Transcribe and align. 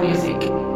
Music. 0.00 0.73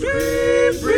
Beep, 0.00 0.80
beep. 0.80 0.97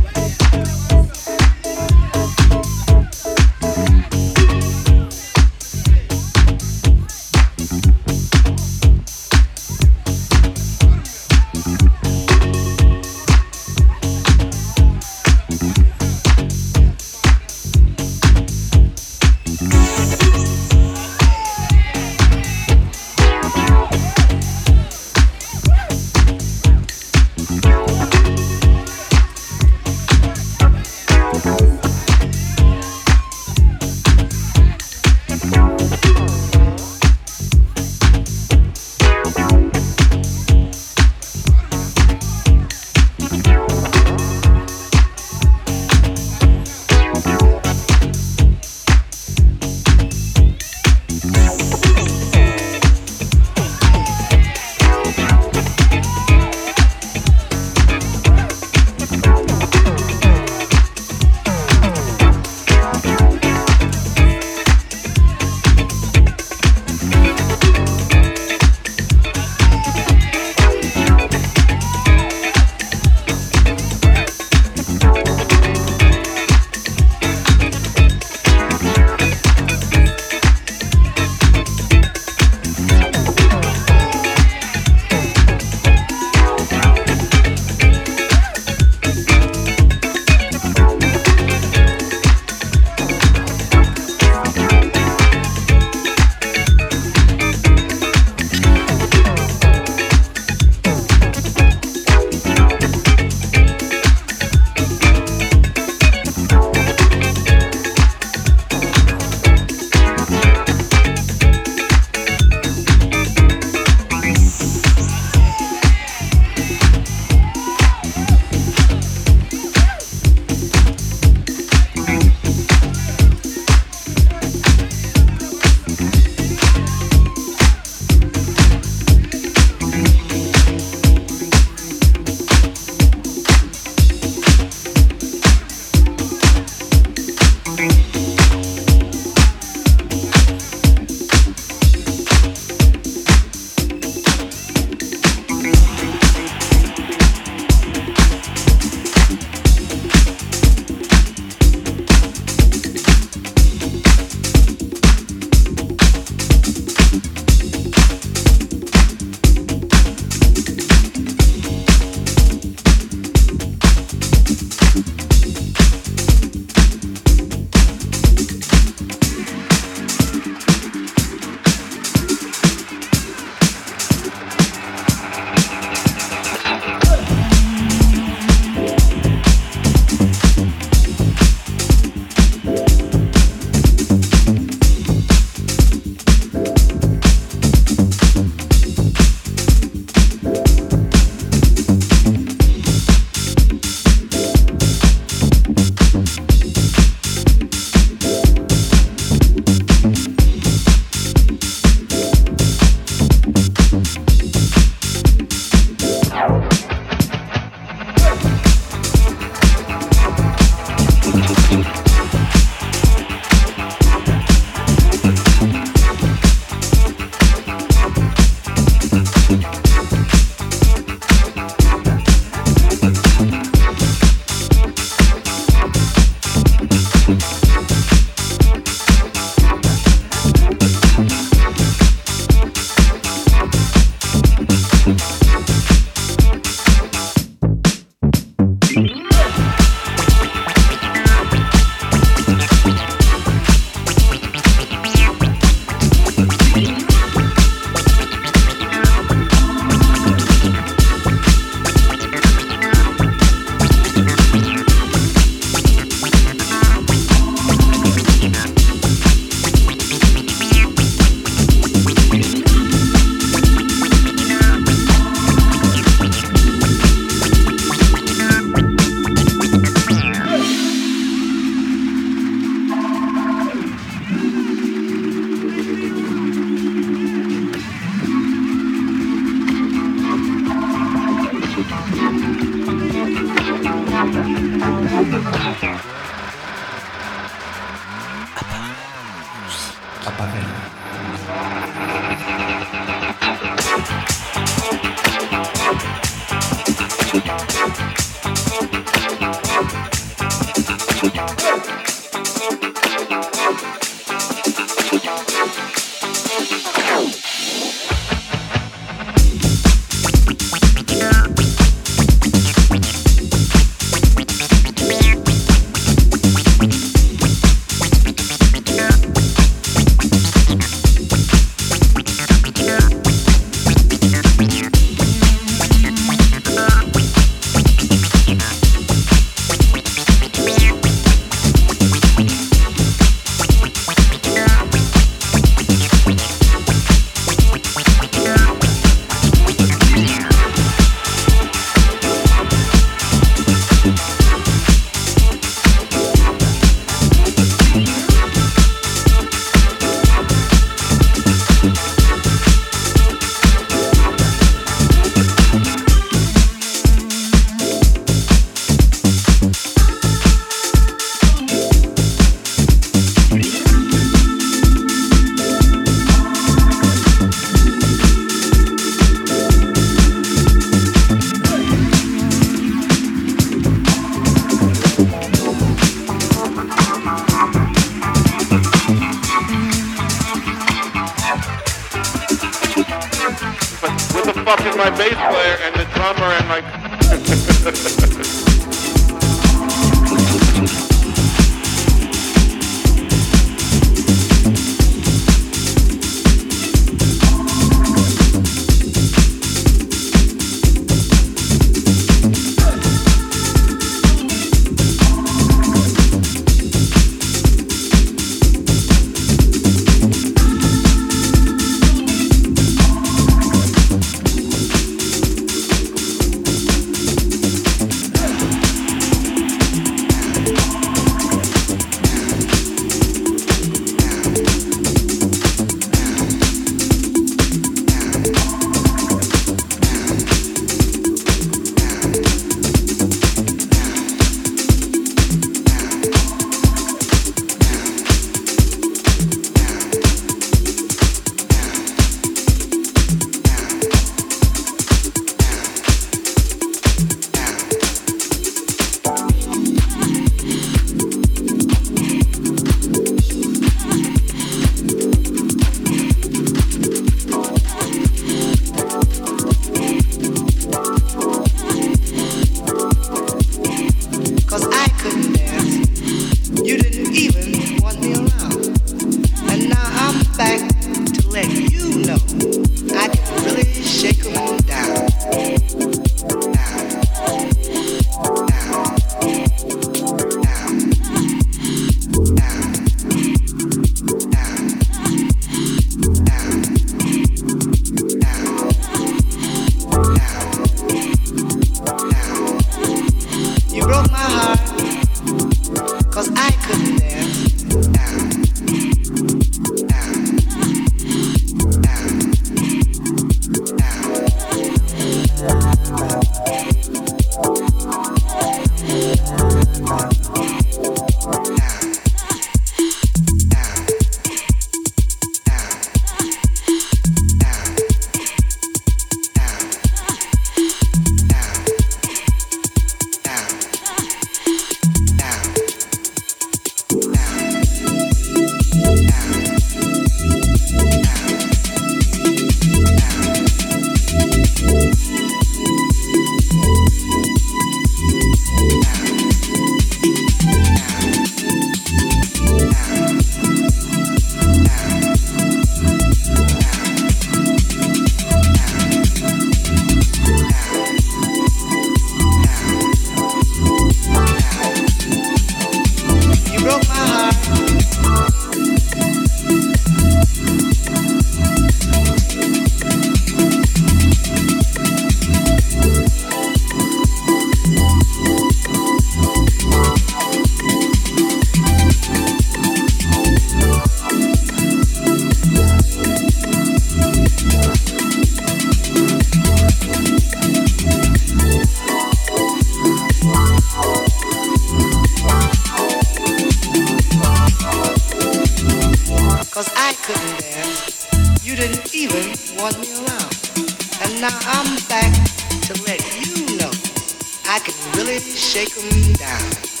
I 597.73 597.79
can 597.79 597.95
really 598.17 598.39
shake 598.41 598.97
'em 598.97 599.33
down. 599.35 600.00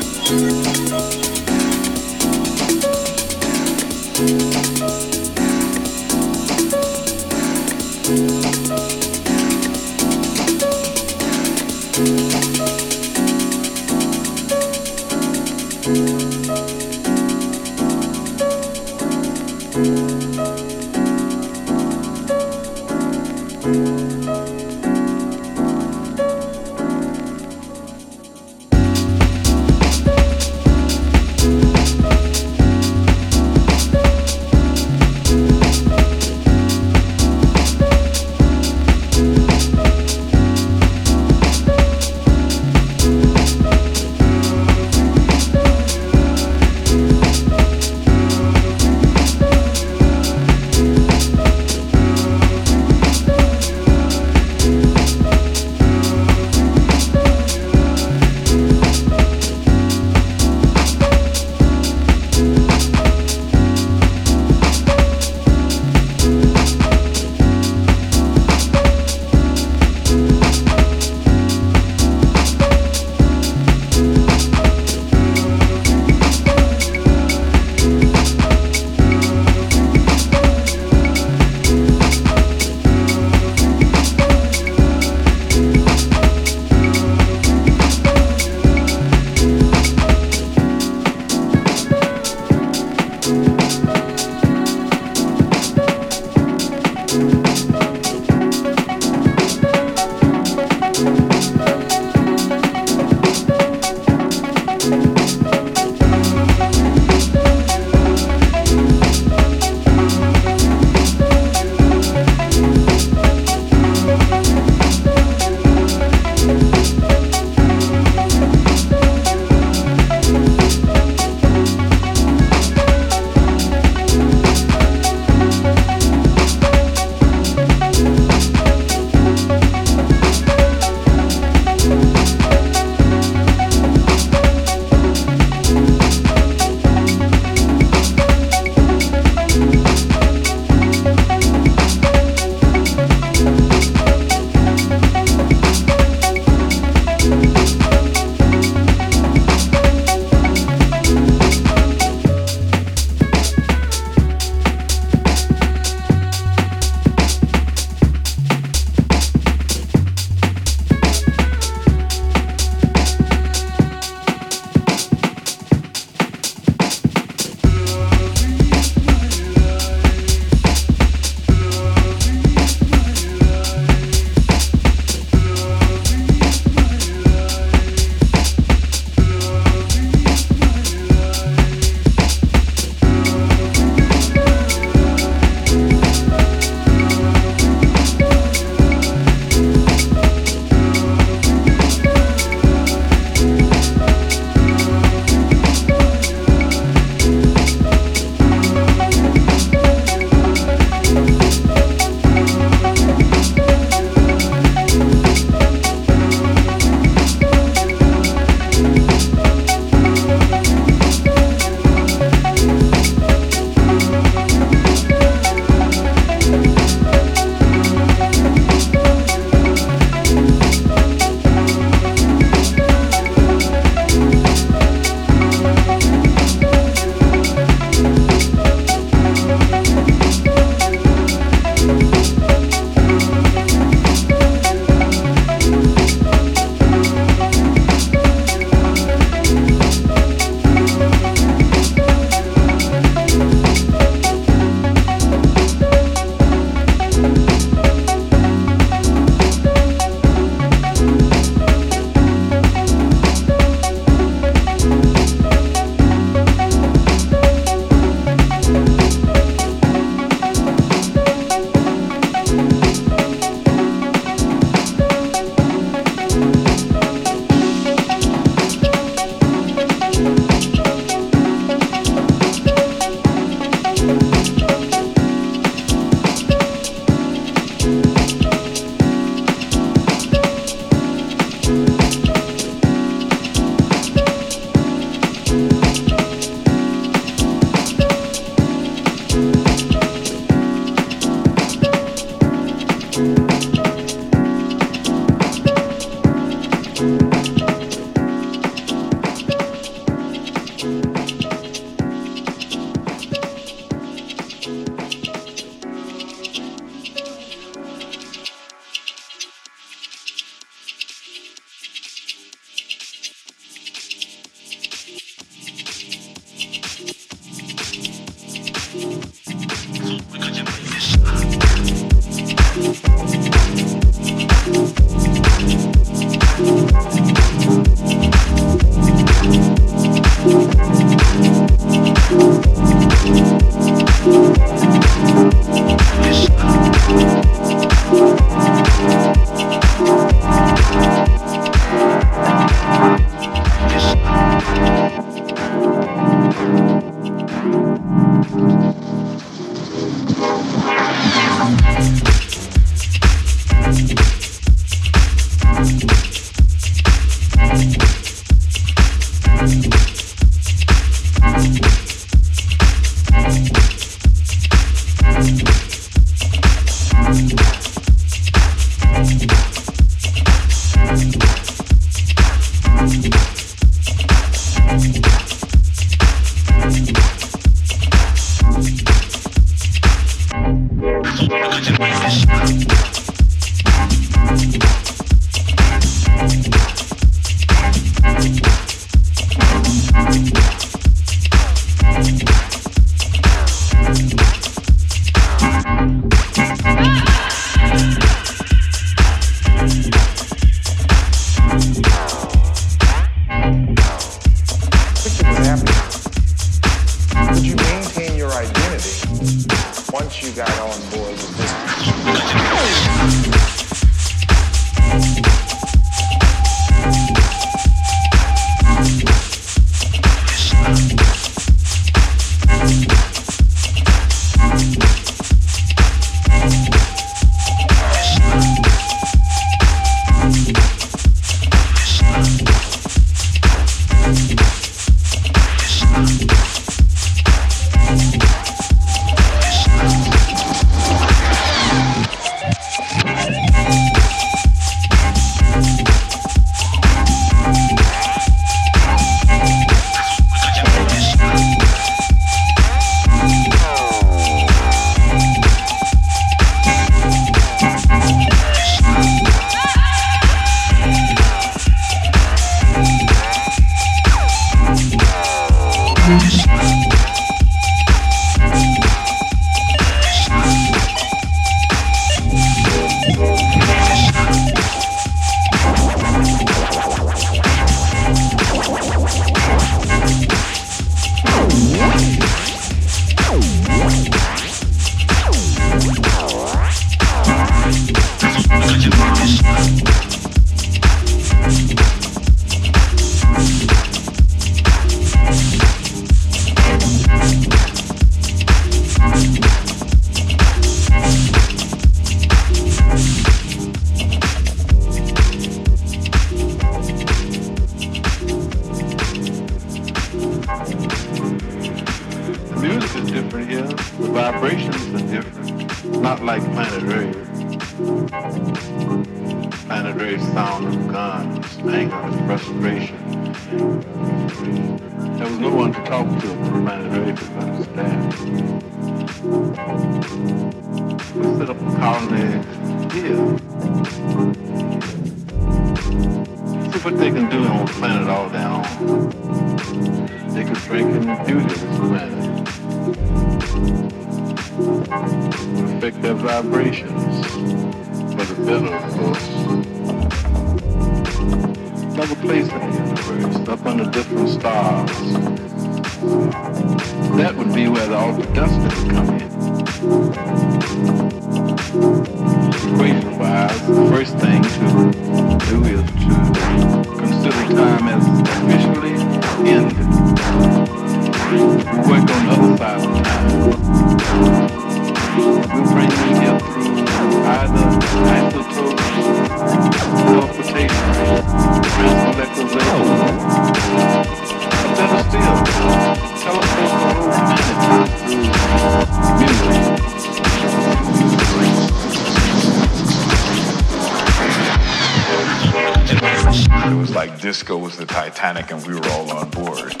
Francisco 597.61 597.77
was 597.77 597.95
the 597.95 598.07
Titanic 598.07 598.71
and 598.71 598.87
we 598.87 598.95
were 598.95 599.07
all 599.09 599.31
on 599.37 599.47
board. 599.51 600.00